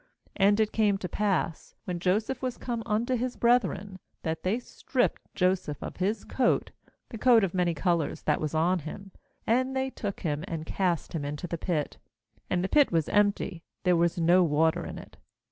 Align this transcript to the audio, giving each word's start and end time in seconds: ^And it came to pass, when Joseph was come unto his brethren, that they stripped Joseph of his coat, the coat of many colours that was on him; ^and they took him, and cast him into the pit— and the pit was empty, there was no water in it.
^And 0.39 0.59
it 0.59 0.71
came 0.71 0.97
to 0.97 1.07
pass, 1.07 1.75
when 1.85 1.99
Joseph 1.99 2.41
was 2.41 2.57
come 2.57 2.81
unto 2.87 3.13
his 3.15 3.35
brethren, 3.35 3.99
that 4.23 4.41
they 4.41 4.57
stripped 4.57 5.21
Joseph 5.35 5.77
of 5.83 5.97
his 5.97 6.23
coat, 6.23 6.71
the 7.09 7.19
coat 7.19 7.43
of 7.43 7.53
many 7.53 7.75
colours 7.75 8.23
that 8.23 8.41
was 8.41 8.55
on 8.55 8.79
him; 8.79 9.11
^and 9.47 9.75
they 9.75 9.91
took 9.91 10.21
him, 10.21 10.43
and 10.47 10.65
cast 10.65 11.13
him 11.13 11.23
into 11.23 11.45
the 11.45 11.59
pit— 11.59 11.99
and 12.49 12.63
the 12.63 12.67
pit 12.67 12.91
was 12.91 13.09
empty, 13.09 13.61
there 13.83 13.95
was 13.95 14.17
no 14.17 14.43
water 14.43 14.87
in 14.87 14.97
it. 14.97 15.17